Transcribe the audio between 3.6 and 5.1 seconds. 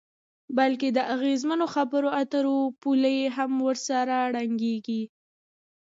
ورسره ړنګیږي.